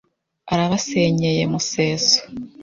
Arabasenyeye 0.53 1.41
Museso 1.51 2.19